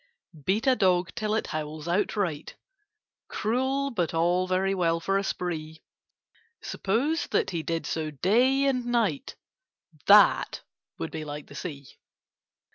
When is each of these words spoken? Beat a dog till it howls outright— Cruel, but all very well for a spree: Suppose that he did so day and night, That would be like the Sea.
Beat 0.45 0.65
a 0.65 0.75
dog 0.75 1.13
till 1.13 1.35
it 1.35 1.45
howls 1.45 1.87
outright— 1.87 2.55
Cruel, 3.27 3.91
but 3.91 4.15
all 4.15 4.47
very 4.47 4.73
well 4.73 4.99
for 4.99 5.19
a 5.19 5.23
spree: 5.23 5.83
Suppose 6.59 7.27
that 7.27 7.51
he 7.51 7.61
did 7.61 7.85
so 7.85 8.09
day 8.09 8.65
and 8.65 8.83
night, 8.87 9.35
That 10.07 10.61
would 10.97 11.11
be 11.11 11.23
like 11.23 11.45
the 11.45 11.53
Sea. 11.55 11.99